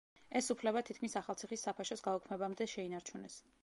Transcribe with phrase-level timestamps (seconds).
[0.39, 3.43] ეს უფლება თითქმის ახალციხის საფაშოს გაუქმებამდე შეინარჩუნეს.